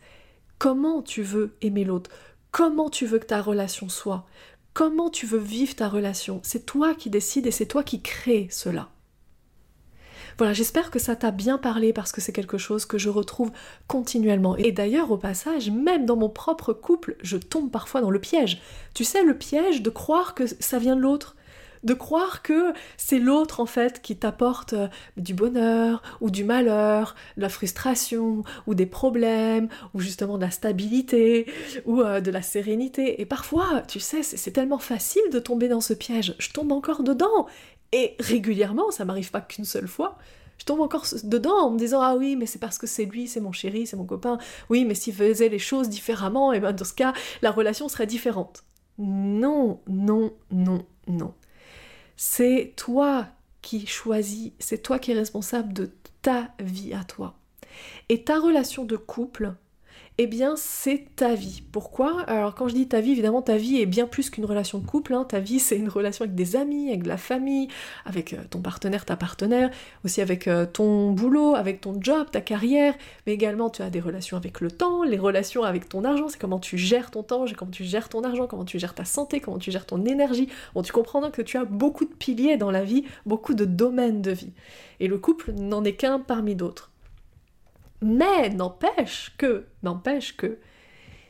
comment 0.59 1.03
tu 1.03 1.23
veux 1.23 1.55
aimer 1.63 1.85
l'autre, 1.85 2.11
comment 2.51 2.91
tu 2.91 3.07
veux 3.07 3.21
que 3.21 3.27
ta 3.27 3.41
relation 3.41 3.89
soit, 3.89 4.27
comment 4.73 5.09
tu 5.09 5.25
veux 5.25 5.39
vivre 5.39 5.77
ta 5.77 5.89
relation, 5.89 6.41
c'est 6.43 6.67
toi 6.67 6.97
qui 6.97 7.11
décides 7.11 7.47
et 7.47 7.53
c'est 7.53 7.67
toi 7.67 7.85
qui 7.85 8.03
crée 8.03 8.49
cela. 8.51 8.91
Voilà, 10.39 10.53
j'espère 10.53 10.91
que 10.91 10.99
ça 10.99 11.17
t'a 11.17 11.31
bien 11.31 11.59
parlé 11.59 11.93
parce 11.93 12.13
que 12.13 12.21
c'est 12.21 12.33
quelque 12.33 12.59
chose 12.59 12.87
que 12.87 12.99
je 12.99 13.09
retrouve 13.09 13.53
continuellement. 13.87 14.57
Et 14.57 14.73
d'ailleurs, 14.73 15.11
au 15.11 15.17
passage, 15.17 15.71
même 15.71 16.07
dans 16.07 16.17
mon 16.17 16.29
propre 16.29 16.73
couple, 16.73 17.17
je 17.23 17.37
tombe 17.37 17.71
parfois 17.71 18.01
dans 18.01 18.11
le 18.11 18.21
piège. 18.21 18.61
Tu 18.95 19.05
sais, 19.05 19.23
le 19.23 19.37
piège 19.37 19.83
de 19.83 19.91
croire 19.91 20.35
que 20.35 20.45
ça 20.47 20.79
vient 20.79 20.97
de 20.97 21.01
l'autre 21.01 21.37
de 21.85 21.95
croire 21.95 22.43
que 22.43 22.73
c'est 22.97 23.19
l'autre 23.19 23.61
en 23.61 23.67
fait 23.67 24.03
qui 24.03 24.17
t'apporte 24.17 24.73
euh, 24.73 24.89
du 25.17 25.35
bonheur 25.35 26.03
ou 26.21 26.31
du 26.31 26.43
malheur, 26.43 27.15
de 27.37 27.43
la 27.43 27.49
frustration 27.49 28.43
ou 28.67 28.75
des 28.75 28.87
problèmes 28.87 29.69
ou 29.93 30.01
justement 30.01 30.37
de 30.37 30.43
la 30.43 30.51
stabilité 30.51 31.47
ou 31.85 32.01
euh, 32.01 32.21
de 32.21 32.31
la 32.31 32.43
sérénité. 32.43 33.21
Et 33.21 33.27
parfois, 33.27 33.83
tu 33.87 34.01
sais, 34.01 34.23
c'est 34.23 34.51
tellement 34.51 34.79
facile 34.79 35.23
de 35.31 35.39
tomber 35.39 35.69
dans 35.69 35.83
ce 35.83 35.93
piège. 35.93 36.35
Je 36.39 36.51
tombe 36.51 36.73
encore 36.73 37.03
dedans 37.03 37.47
et 37.93 38.17
régulièrement, 38.21 38.91
ça 38.91 39.05
m'arrive 39.05 39.31
pas 39.31 39.41
qu'une 39.41 39.65
seule 39.65 39.89
fois, 39.89 40.19
je 40.59 40.65
tombe 40.65 40.81
encore 40.81 41.07
dedans 41.25 41.67
en 41.67 41.71
me 41.71 41.79
disant 41.79 42.01
ah 42.01 42.15
oui 42.17 42.37
mais 42.37 42.47
c'est 42.47 42.59
parce 42.59 42.79
que 42.79 42.87
c'est 42.87 43.05
lui, 43.05 43.27
c'est 43.29 43.41
mon 43.41 43.53
chéri, 43.53 43.87
c'est 43.87 43.97
mon 43.97 44.05
copain. 44.05 44.39
Oui 44.69 44.85
mais 44.85 44.95
s'il 44.95 45.15
faisait 45.15 45.49
les 45.49 45.59
choses 45.59 45.89
différemment, 45.89 46.53
et 46.53 46.57
eh 46.57 46.61
ben 46.61 46.73
dans 46.73 46.85
ce 46.85 46.95
cas 46.95 47.13
la 47.43 47.51
relation 47.51 47.89
serait 47.89 48.07
différente. 48.07 48.65
Non, 48.99 49.81
non, 49.89 50.33
non, 50.51 50.87
non. 51.09 51.35
C'est 52.17 52.75
toi 52.77 53.27
qui 53.63 53.87
choisis, 53.87 54.53
c'est 54.59 54.83
toi 54.83 54.99
qui 54.99 55.11
es 55.11 55.15
responsable 55.15 55.73
de 55.73 55.91
ta 56.23 56.51
vie 56.61 56.95
à 56.95 57.03
toi. 57.03 57.35
Et 58.09 58.23
ta 58.23 58.39
relation 58.39 58.85
de 58.85 58.97
couple, 58.97 59.55
eh 60.17 60.29
bien 60.29 60.55
c'est 60.57 61.07
ta 61.17 61.35
vie. 61.35 61.65
Pourquoi? 61.73 62.21
Alors 62.29 62.55
quand 62.55 62.69
je 62.69 62.75
dis 62.75 62.87
ta 62.87 63.01
vie, 63.01 63.11
évidemment 63.11 63.43
ta 63.43 63.57
vie 63.57 63.81
est 63.81 63.87
bien 63.87 64.07
plus 64.07 64.31
qu'une 64.31 64.45
relation 64.45 64.79
de 64.79 64.87
couple. 64.87 65.13
Hein. 65.13 65.25
Ta 65.25 65.41
vie 65.41 65.59
c'est 65.59 65.77
une 65.77 65.89
relation 65.89 66.25
avec 66.25 66.37
des 66.37 66.55
amis, 66.55 66.91
avec 66.91 67.03
de 67.03 67.09
la 67.09 67.17
famille, 67.17 67.67
avec 68.05 68.33
euh, 68.33 68.39
ton 68.49 68.61
partenaire, 68.61 69.05
ta 69.05 69.17
partenaire, 69.17 69.71
aussi 70.05 70.21
avec 70.21 70.47
euh, 70.47 70.67
ton 70.67 71.11
boulot, 71.11 71.57
avec 71.57 71.81
ton 71.81 72.01
job, 72.01 72.29
ta 72.31 72.41
carrière, 72.41 72.95
mais 73.27 73.33
également 73.33 73.71
tu 73.71 73.83
as 73.83 73.91
des 73.91 73.99
relations 73.99 74.37
avec 74.37 74.61
le 74.61 74.71
temps, 74.71 75.03
les 75.03 75.19
relations 75.19 75.65
avec 75.65 75.89
ton 75.89 76.05
argent, 76.05 76.29
c'est 76.29 76.39
comment 76.39 76.61
tu 76.61 76.79
gères 76.79 77.11
ton 77.11 77.25
temps, 77.25 77.45
comment 77.57 77.73
tu 77.73 77.83
gères 77.83 78.09
ton 78.09 78.23
argent, 78.23 78.47
comment 78.47 78.65
tu 78.65 78.79
gères 78.79 78.95
ta 78.95 79.05
santé, 79.05 79.41
comment 79.41 79.59
tu 79.59 79.73
gères 79.73 79.87
ton 79.87 80.05
énergie. 80.05 80.49
Bon, 80.75 80.83
tu 80.83 80.93
comprends 80.93 81.29
que 81.31 81.43
tu 81.43 81.57
as 81.57 81.65
beaucoup 81.65 82.05
de 82.05 82.15
piliers 82.15 82.57
dans 82.57 82.71
la 82.71 82.85
vie, 82.85 83.05
beaucoup 83.27 83.55
de 83.55 83.65
domaines 83.65 84.23
de 84.23 84.31
vie. 84.31 84.53
Et 85.01 85.09
le 85.09 85.19
couple 85.19 85.53
n'en 85.53 85.83
est 85.83 85.95
qu'un 85.95 86.21
parmi 86.21 86.55
d'autres. 86.55 86.94
Mais 88.05 88.51
n'empêche 88.51 89.33
que, 89.39 89.65
n'empêche 89.83 90.37
que, 90.37 90.59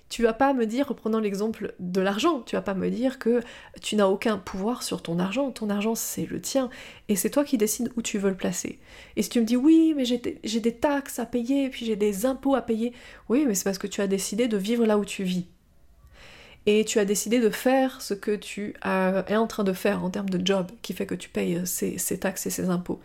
tu 0.09 0.25
vas 0.25 0.33
pas 0.33 0.53
me 0.53 0.67
dire, 0.67 0.89
reprenant 0.89 1.21
l'exemple 1.21 1.73
de 1.79 2.01
l'argent, 2.01 2.41
tu 2.41 2.57
vas 2.57 2.63
pas 2.63 2.75
me 2.75 2.91
dire 2.91 3.21
que 3.21 3.41
tu 3.81 3.95
n'as 3.95 4.09
aucun 4.09 4.39
pouvoir 4.39 4.83
sur 4.83 5.01
ton 5.01 5.21
argent. 5.21 5.53
Ton 5.53 5.71
argent, 5.71 5.95
c'est 5.95 6.27
le 6.27 6.41
tien. 6.41 6.71
Et 7.09 7.15
c'est 7.15 7.31
toi 7.31 7.45
qui 7.45 7.59
décides 7.59 7.93
où 7.97 8.03
tu 8.03 8.19
veux 8.19 8.31
le 8.31 8.37
placer. 8.37 8.81
Et 9.15 9.23
si 9.23 9.29
tu 9.29 9.41
me 9.41 9.45
dis, 9.45 9.57
oui, 9.57 9.95
mais 9.97 10.05
j'ai 10.05 10.19
des, 10.19 10.75
taxes 10.75 11.21
à 11.21 11.27
payer, 11.27 11.71
puis 11.71 11.87
j'ai 11.87 11.95
des 11.95 12.27
impôts 12.27 12.57
à 12.57 12.63
payer. 12.63 12.93
Oui, 13.29 13.45
mais 13.47 13.55
c'est 13.55 13.65
parce 13.65 13.79
que 13.79 13.87
tu 13.87 14.01
as 14.01 14.09
décidé 14.09 14.49
de 14.49 14.57
vivre 14.57 14.85
là 14.85 14.99
où 14.99 15.05
tu 15.05 15.23
vis. 15.23 15.47
Et 16.67 16.85
tu 16.85 16.99
as 16.99 17.05
décidé 17.05 17.39
de 17.39 17.51
faire 17.51 18.03
ce 18.03 18.15
que 18.15 18.35
tu 18.35 18.75
es 18.85 19.37
en 19.37 19.47
train 19.47 19.63
de 19.63 19.73
faire 19.73 20.03
en 20.03 20.11
termes 20.11 20.31
de 20.31 20.45
job, 20.45 20.73
qui 20.83 20.93
fait 20.93 21.07
que 21.07 21.15
tu 21.15 21.29
payes 21.29 21.63
ces 21.67 22.19
taxes 22.19 22.47
et 22.47 22.51
ces 22.51 22.69
impôts. 22.69 23.01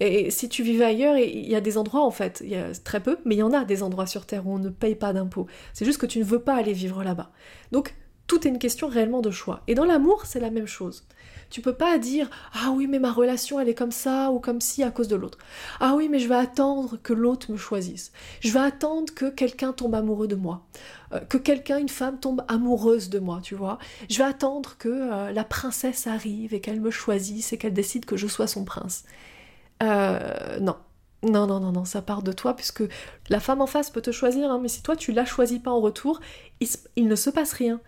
Et 0.00 0.30
si 0.30 0.48
tu 0.48 0.62
vivais 0.62 0.86
ailleurs, 0.86 1.16
il 1.18 1.46
y 1.46 1.54
a 1.54 1.60
des 1.60 1.76
endroits 1.76 2.04
en 2.04 2.10
fait, 2.10 2.40
il 2.42 2.50
y 2.50 2.56
a 2.56 2.72
très 2.72 3.00
peu, 3.00 3.18
mais 3.26 3.34
il 3.34 3.38
y 3.38 3.42
en 3.42 3.52
a 3.52 3.64
des 3.64 3.82
endroits 3.82 4.06
sur 4.06 4.24
Terre 4.24 4.46
où 4.46 4.54
on 4.54 4.58
ne 4.58 4.70
paye 4.70 4.94
pas 4.94 5.12
d'impôts. 5.12 5.46
C'est 5.74 5.84
juste 5.84 6.00
que 6.00 6.06
tu 6.06 6.18
ne 6.18 6.24
veux 6.24 6.40
pas 6.40 6.54
aller 6.56 6.72
vivre 6.72 7.04
là-bas. 7.04 7.30
Donc 7.70 7.94
tout 8.26 8.46
est 8.46 8.50
une 8.50 8.58
question 8.58 8.88
réellement 8.88 9.20
de 9.20 9.30
choix. 9.30 9.62
Et 9.68 9.74
dans 9.74 9.84
l'amour, 9.84 10.24
c'est 10.24 10.40
la 10.40 10.50
même 10.50 10.66
chose. 10.66 11.04
Tu 11.50 11.60
peux 11.60 11.74
pas 11.74 11.98
dire 11.98 12.30
ah 12.54 12.70
oui 12.70 12.86
mais 12.86 13.00
ma 13.00 13.10
relation 13.10 13.58
elle 13.58 13.68
est 13.68 13.74
comme 13.74 13.90
ça 13.90 14.30
ou 14.30 14.38
comme 14.38 14.60
si 14.60 14.84
à 14.84 14.92
cause 14.92 15.08
de 15.08 15.16
l'autre. 15.16 15.38
Ah 15.80 15.94
oui 15.96 16.08
mais 16.08 16.20
je 16.20 16.28
vais 16.28 16.36
attendre 16.36 16.96
que 17.02 17.12
l'autre 17.12 17.50
me 17.50 17.56
choisisse. 17.56 18.12
Je 18.38 18.52
vais 18.52 18.60
attendre 18.60 19.12
que 19.12 19.28
quelqu'un 19.28 19.72
tombe 19.72 19.96
amoureux 19.96 20.28
de 20.28 20.36
moi. 20.36 20.64
Euh, 21.12 21.18
que 21.20 21.38
quelqu'un, 21.38 21.78
une 21.78 21.88
femme 21.88 22.20
tombe 22.20 22.44
amoureuse 22.48 23.10
de 23.10 23.18
moi, 23.18 23.40
tu 23.42 23.56
vois. 23.56 23.78
Je 24.08 24.18
vais 24.18 24.24
attendre 24.24 24.76
que 24.78 24.88
euh, 24.88 25.32
la 25.32 25.44
princesse 25.44 26.06
arrive 26.06 26.54
et 26.54 26.60
qu'elle 26.60 26.80
me 26.80 26.90
choisisse 26.90 27.52
et 27.52 27.58
qu'elle 27.58 27.74
décide 27.74 28.04
que 28.04 28.16
je 28.16 28.28
sois 28.28 28.46
son 28.46 28.64
prince. 28.64 29.04
Euh, 29.82 30.58
non. 30.60 30.76
Non, 31.22 31.46
non, 31.46 31.60
non, 31.60 31.84
ça 31.84 32.00
part 32.00 32.22
de 32.22 32.32
toi, 32.32 32.56
puisque 32.56 32.82
la 33.28 33.40
femme 33.40 33.60
en 33.60 33.66
face 33.66 33.90
peut 33.90 34.00
te 34.00 34.10
choisir, 34.10 34.50
hein, 34.50 34.58
mais 34.60 34.68
si 34.68 34.82
toi 34.82 34.96
tu 34.96 35.12
la 35.12 35.26
choisis 35.26 35.58
pas 35.58 35.70
en 35.70 35.80
retour, 35.80 36.18
il, 36.96 37.08
ne 37.08 37.14
se 37.14 37.28
passe 37.28 37.52
rien. 37.52 37.80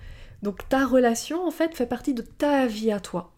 Donc 0.42 0.68
ta 0.68 0.84
relation, 0.84 1.46
en 1.46 1.50
fait, 1.50 1.74
fait 1.74 1.86
partie 1.86 2.12
de 2.12 2.20
ta 2.20 2.66
vie 2.66 2.92
à 2.92 3.00
toi. 3.00 3.32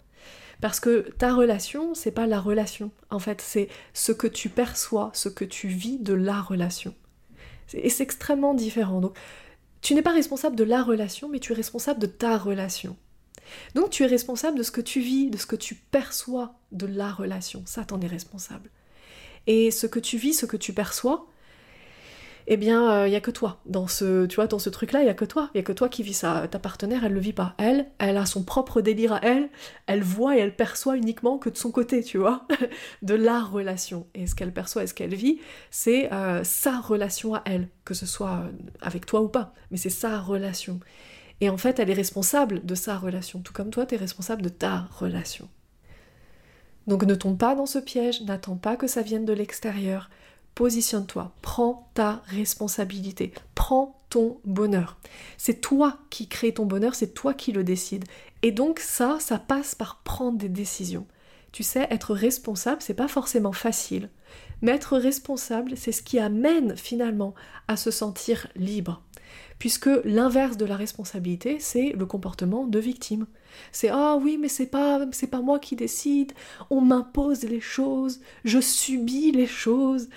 Parce 0.60 0.80
que 0.80 1.10
ta 1.18 1.32
relation, 1.32 1.94
c'est 1.94 2.10
pas 2.10 2.26
la 2.26 2.40
relation. 2.40 2.90
En 3.10 3.20
fait, 3.20 3.40
c'est 3.40 3.68
ce 3.92 4.10
que 4.10 4.26
tu 4.26 4.48
perçois, 4.48 5.10
ce 5.12 5.28
que 5.28 5.44
tu 5.44 5.68
vis 5.68 5.98
de 5.98 6.14
la 6.14 6.40
relation. 6.40 6.94
Et 7.72 7.90
c'est 7.90 8.02
extrêmement 8.02 8.54
différent. 8.54 9.00
Donc, 9.00 9.16
tu 9.80 9.94
n'es 9.94 10.02
pas 10.02 10.12
responsable 10.12 10.56
de 10.56 10.64
la 10.64 10.82
relation, 10.82 11.28
mais 11.28 11.38
tu 11.38 11.52
es 11.52 11.56
responsable 11.56 12.00
de 12.00 12.06
ta 12.06 12.36
relation. 12.36 12.96
Donc 13.74 13.90
tu 13.90 14.02
es 14.02 14.06
responsable 14.06 14.58
de 14.58 14.62
ce 14.62 14.70
que 14.70 14.80
tu 14.80 15.00
vis, 15.00 15.30
de 15.30 15.36
ce 15.36 15.46
que 15.46 15.56
tu 15.56 15.74
perçois 15.74 16.54
de 16.72 16.86
la 16.86 17.10
relation. 17.10 17.62
Ça, 17.66 17.84
t'en 17.84 18.00
es 18.00 18.06
responsable. 18.06 18.70
Et 19.46 19.70
ce 19.70 19.86
que 19.86 19.98
tu 19.98 20.16
vis, 20.16 20.34
ce 20.34 20.46
que 20.46 20.56
tu 20.56 20.72
perçois, 20.72 21.26
eh 22.46 22.56
bien, 22.58 22.82
il 22.82 23.06
euh, 23.06 23.08
n'y 23.08 23.16
a 23.16 23.20
que 23.20 23.30
toi. 23.30 23.60
Dans 23.64 23.86
ce, 23.86 24.26
tu 24.26 24.38
dans 24.48 24.58
ce 24.58 24.68
truc-là, 24.68 25.00
il 25.00 25.04
n'y 25.04 25.10
a 25.10 25.14
que 25.14 25.24
toi. 25.24 25.50
Il 25.54 25.58
n'y 25.58 25.60
a 25.60 25.64
que 25.64 25.72
toi 25.72 25.88
qui 25.88 26.02
vis 26.02 26.12
ça. 26.12 26.46
Ta 26.50 26.58
partenaire, 26.58 27.04
elle 27.04 27.12
ne 27.12 27.14
le 27.14 27.20
vit 27.20 27.32
pas. 27.32 27.54
Elle, 27.58 27.86
elle 27.98 28.18
a 28.18 28.26
son 28.26 28.42
propre 28.42 28.82
délire 28.82 29.14
à 29.14 29.20
elle. 29.22 29.48
Elle 29.86 30.02
voit 30.02 30.36
et 30.36 30.40
elle 30.40 30.54
perçoit 30.54 30.96
uniquement 30.96 31.38
que 31.38 31.48
de 31.48 31.56
son 31.56 31.70
côté, 31.70 32.02
tu 32.02 32.18
vois, 32.18 32.46
de 33.02 33.14
la 33.14 33.40
relation. 33.40 34.06
Et 34.14 34.26
ce 34.26 34.34
qu'elle 34.34 34.52
perçoit 34.52 34.84
et 34.84 34.86
ce 34.86 34.94
qu'elle 34.94 35.14
vit, 35.14 35.38
c'est 35.70 36.12
euh, 36.12 36.44
sa 36.44 36.80
relation 36.80 37.34
à 37.34 37.42
elle, 37.46 37.68
que 37.84 37.94
ce 37.94 38.04
soit 38.04 38.42
avec 38.80 39.06
toi 39.06 39.22
ou 39.22 39.28
pas. 39.28 39.54
Mais 39.70 39.78
c'est 39.78 39.90
sa 39.90 40.20
relation. 40.20 40.80
Et 41.40 41.50
en 41.50 41.56
fait, 41.56 41.78
elle 41.78 41.90
est 41.90 41.94
responsable 41.94 42.64
de 42.64 42.74
sa 42.74 42.96
relation, 42.96 43.40
tout 43.40 43.52
comme 43.52 43.70
toi, 43.70 43.86
tu 43.86 43.94
es 43.94 43.98
responsable 43.98 44.42
de 44.42 44.48
ta 44.48 44.86
relation. 44.98 45.48
Donc 46.86 47.02
ne 47.04 47.14
tombe 47.14 47.38
pas 47.38 47.54
dans 47.54 47.66
ce 47.66 47.78
piège, 47.78 48.22
n'attends 48.22 48.56
pas 48.56 48.76
que 48.76 48.86
ça 48.86 49.02
vienne 49.02 49.24
de 49.24 49.32
l'extérieur. 49.32 50.10
Positionne-toi, 50.54 51.32
prends 51.42 51.90
ta 51.94 52.22
responsabilité, 52.26 53.32
prends 53.54 53.98
ton 54.10 54.38
bonheur. 54.44 54.98
C'est 55.38 55.60
toi 55.60 55.98
qui 56.10 56.28
crée 56.28 56.54
ton 56.54 56.66
bonheur, 56.66 56.94
c'est 56.94 57.14
toi 57.14 57.34
qui 57.34 57.50
le 57.52 57.64
décides. 57.64 58.04
Et 58.42 58.52
donc 58.52 58.78
ça, 58.78 59.16
ça 59.18 59.38
passe 59.38 59.74
par 59.74 60.02
prendre 60.04 60.38
des 60.38 60.48
décisions. 60.48 61.06
Tu 61.50 61.62
sais, 61.62 61.86
être 61.90 62.14
responsable, 62.14 62.82
c'est 62.82 62.94
pas 62.94 63.08
forcément 63.08 63.52
facile. 63.52 64.10
Mais 64.60 64.72
être 64.72 64.96
responsable, 64.96 65.76
c'est 65.76 65.92
ce 65.92 66.02
qui 66.02 66.18
amène 66.18 66.76
finalement 66.76 67.34
à 67.68 67.76
se 67.76 67.90
sentir 67.90 68.48
libre 68.54 69.02
puisque 69.64 69.88
l'inverse 70.04 70.58
de 70.58 70.66
la 70.66 70.76
responsabilité, 70.76 71.56
c'est 71.58 71.94
le 71.96 72.04
comportement 72.04 72.66
de 72.66 72.78
victime. 72.78 73.26
C'est 73.72 73.88
ah 73.88 74.18
oui, 74.20 74.36
mais 74.38 74.48
c'est 74.48 74.66
pas 74.66 75.06
c'est 75.10 75.26
pas 75.26 75.40
moi 75.40 75.58
qui 75.58 75.74
décide, 75.74 76.34
on 76.68 76.82
m'impose 76.82 77.44
les 77.44 77.62
choses, 77.62 78.20
je 78.44 78.60
subis 78.60 79.32
les 79.32 79.46
choses. 79.46 80.10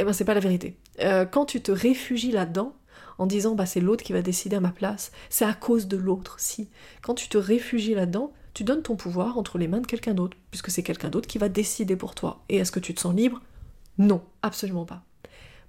Eh 0.00 0.04
ben 0.04 0.14
c'est 0.14 0.24
pas 0.24 0.32
la 0.32 0.40
vérité. 0.40 0.78
Euh, 1.00 1.26
quand 1.26 1.44
tu 1.44 1.60
te 1.60 1.70
réfugies 1.70 2.30
là-dedans, 2.30 2.72
en 3.18 3.26
disant 3.26 3.54
bah 3.54 3.66
c'est 3.66 3.80
l'autre 3.80 4.02
qui 4.02 4.14
va 4.14 4.22
décider 4.22 4.56
à 4.56 4.60
ma 4.60 4.70
place, 4.70 5.12
c'est 5.28 5.44
à 5.44 5.52
cause 5.52 5.86
de 5.86 5.98
l'autre, 5.98 6.36
si. 6.38 6.70
Quand 7.02 7.12
tu 7.12 7.28
te 7.28 7.36
réfugies 7.36 7.94
là-dedans, 7.94 8.32
tu 8.54 8.64
donnes 8.64 8.80
ton 8.80 8.96
pouvoir 8.96 9.36
entre 9.36 9.58
les 9.58 9.68
mains 9.68 9.82
de 9.82 9.86
quelqu'un 9.86 10.14
d'autre, 10.14 10.38
puisque 10.50 10.70
c'est 10.70 10.82
quelqu'un 10.82 11.10
d'autre 11.10 11.28
qui 11.28 11.36
va 11.36 11.50
décider 11.50 11.96
pour 11.96 12.14
toi. 12.14 12.42
Et 12.48 12.56
est-ce 12.56 12.72
que 12.72 12.80
tu 12.80 12.94
te 12.94 13.00
sens 13.00 13.14
libre? 13.14 13.42
Non, 13.98 14.22
absolument 14.40 14.86
pas. 14.86 15.04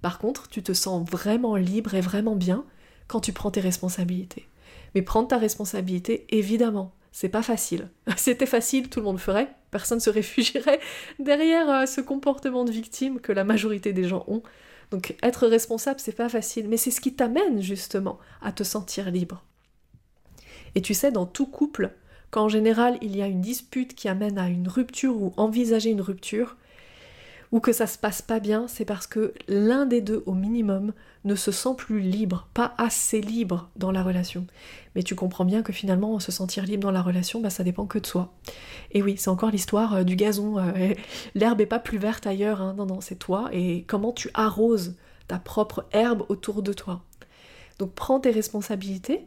Par 0.02 0.20
contre, 0.20 0.48
tu 0.48 0.64
te 0.64 0.72
sens 0.72 1.06
vraiment 1.10 1.58
libre 1.58 1.96
et 1.96 2.02
vraiment 2.02 2.38
bien 2.38 2.64
quand 3.08 3.22
tu 3.22 3.34
prends 3.34 3.52
tes 3.52 3.62
responsabilités. 3.62 4.48
Mais 4.94 5.02
prendre 5.02 5.28
ta 5.28 5.38
responsabilité, 5.38 6.26
évidemment, 6.30 6.94
c'est 7.12 7.30
pas 7.30 7.44
facile. 7.44 7.90
C'était 8.18 8.46
facile, 8.46 8.90
tout 8.90 9.00
le 9.00 9.06
monde 9.06 9.20
ferait, 9.20 9.50
personne 9.72 10.00
se 10.00 10.10
réfugierait 10.10 10.80
derrière 11.20 11.70
euh, 11.70 11.86
ce 11.86 12.02
comportement 12.02 12.66
de 12.66 12.72
victime 12.72 13.20
que 13.20 13.32
la 13.32 13.44
majorité 13.44 13.94
des 13.94 14.06
gens 14.06 14.26
ont. 14.28 14.44
Donc 14.92 15.16
être 15.24 15.48
responsable, 15.48 16.00
c'est 16.00 16.16
pas 16.16 16.30
facile, 16.30 16.68
mais 16.68 16.78
c'est 16.78 16.92
ce 16.92 17.02
qui 17.02 17.16
t'amène 17.16 17.62
justement 17.62 18.20
à 18.42 18.52
te 18.52 18.64
sentir 18.64 19.12
libre. 19.12 19.44
Et 20.76 20.82
tu 20.82 20.94
sais, 20.94 21.12
dans 21.12 21.26
tout 21.26 21.48
couple, 21.48 21.92
quand 22.32 22.44
en 22.44 22.50
général 22.50 22.98
il 23.02 23.16
y 23.16 23.22
a 23.22 23.28
une 23.28 23.42
dispute 23.42 23.96
qui 23.96 24.08
amène 24.08 24.38
à 24.38 24.50
une 24.50 24.68
rupture 24.68 25.16
ou 25.16 25.34
envisager 25.38 25.90
une 25.90 26.02
rupture, 26.02 26.58
ou 27.56 27.62
que 27.62 27.72
ça 27.72 27.88
se 27.88 27.98
passe 27.98 28.22
pas 28.22 28.42
bien, 28.42 28.68
c'est 28.68 28.84
parce 28.84 29.08
que 29.08 29.34
l'un 29.48 29.86
des 29.86 30.02
deux 30.02 30.24
au 30.26 30.34
minimum 30.34 30.92
ne 31.24 31.36
se 31.36 31.54
sent 31.54 31.76
plus 31.78 32.02
libre, 32.02 32.50
pas 32.54 32.74
assez 32.78 33.22
libre 33.22 33.70
dans 33.78 33.94
la 33.94 34.04
relation. 34.04 34.46
Mais 34.94 35.04
tu 35.04 35.16
comprends 35.16 35.46
bien 35.46 35.64
que 35.64 35.72
finalement 35.72 36.20
se 36.20 36.34
sentir 36.34 36.66
libre 36.66 36.84
dans 36.84 36.92
la 36.92 37.02
relation, 37.02 37.40
bah, 37.40 37.50
ça 37.50 37.64
dépend 37.64 37.86
que 37.86 37.98
de 37.98 38.06
soi. 38.06 38.34
Et 38.92 39.02
oui, 39.02 39.16
c'est 39.18 39.30
encore 39.30 39.52
l'histoire 39.52 39.96
euh, 39.96 40.04
du 40.04 40.18
gazon. 40.18 40.58
Euh, 40.58 40.94
l'herbe 41.34 41.62
est 41.62 41.66
pas 41.66 41.80
plus 41.80 41.98
verte 41.98 42.28
ailleurs, 42.28 42.62
hein. 42.62 42.74
non, 42.78 42.88
non, 42.88 43.00
c'est 43.00 43.16
toi 43.16 43.48
et 43.54 43.86
comment 43.88 44.12
tu 44.12 44.30
arroses 44.34 44.98
ta 45.30 45.40
propre 45.40 45.86
herbe 45.94 46.26
autour 46.28 46.62
de 46.62 46.74
toi. 46.74 47.04
Donc 47.80 47.94
prends 47.94 48.20
tes 48.20 48.32
responsabilités 48.32 49.26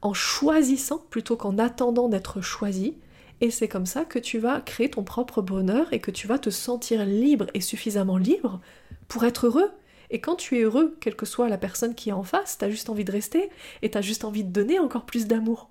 en 0.00 0.14
choisissant 0.14 1.04
plutôt 1.10 1.36
qu'en 1.36 1.58
attendant 1.58 2.08
d'être 2.08 2.40
choisi 2.40 2.96
et 3.40 3.50
c'est 3.50 3.68
comme 3.68 3.86
ça 3.86 4.04
que 4.04 4.18
tu 4.18 4.38
vas 4.38 4.60
créer 4.60 4.90
ton 4.90 5.02
propre 5.02 5.42
bonheur 5.42 5.92
et 5.92 6.00
que 6.00 6.10
tu 6.10 6.26
vas 6.26 6.38
te 6.38 6.50
sentir 6.50 7.04
libre 7.04 7.46
et 7.54 7.60
suffisamment 7.60 8.18
libre 8.18 8.60
pour 9.08 9.24
être 9.24 9.46
heureux. 9.46 9.70
Et 10.10 10.20
quand 10.20 10.36
tu 10.36 10.58
es 10.58 10.62
heureux, 10.62 10.96
quelle 11.00 11.16
que 11.16 11.26
soit 11.26 11.48
la 11.48 11.58
personne 11.58 11.94
qui 11.94 12.10
est 12.10 12.12
en 12.12 12.22
face, 12.22 12.58
t'as 12.58 12.68
juste 12.68 12.90
envie 12.90 13.04
de 13.04 13.12
rester 13.12 13.48
et 13.82 13.90
t'as 13.90 14.02
juste 14.02 14.24
envie 14.24 14.44
de 14.44 14.50
donner 14.50 14.78
encore 14.78 15.06
plus 15.06 15.26
d'amour. 15.26 15.70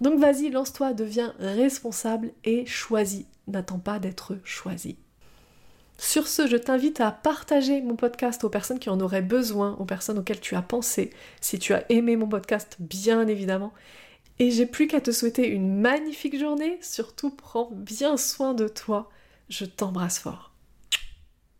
Donc 0.00 0.18
vas-y, 0.18 0.50
lance-toi, 0.50 0.94
deviens 0.94 1.34
responsable 1.38 2.32
et 2.44 2.64
choisis. 2.66 3.26
N'attends 3.46 3.78
pas 3.78 3.98
d'être 3.98 4.38
choisi. 4.44 4.96
Sur 5.98 6.26
ce, 6.26 6.46
je 6.46 6.56
t'invite 6.56 7.00
à 7.00 7.12
partager 7.12 7.80
mon 7.80 7.94
podcast 7.94 8.42
aux 8.42 8.48
personnes 8.48 8.78
qui 8.78 8.90
en 8.90 9.00
auraient 9.00 9.22
besoin, 9.22 9.76
aux 9.78 9.84
personnes 9.84 10.18
auxquelles 10.18 10.40
tu 10.40 10.56
as 10.56 10.62
pensé. 10.62 11.10
Si 11.40 11.58
tu 11.58 11.74
as 11.74 11.84
aimé 11.90 12.16
mon 12.16 12.28
podcast, 12.28 12.76
bien 12.80 13.28
évidemment. 13.28 13.72
Et 14.38 14.50
j'ai 14.50 14.66
plus 14.66 14.86
qu'à 14.86 15.00
te 15.00 15.10
souhaiter 15.10 15.48
une 15.48 15.80
magnifique 15.80 16.38
journée. 16.38 16.78
Surtout, 16.82 17.30
prends 17.30 17.70
bien 17.72 18.16
soin 18.16 18.54
de 18.54 18.68
toi. 18.68 19.10
Je 19.48 19.64
t'embrasse 19.64 20.18
fort. 20.18 20.51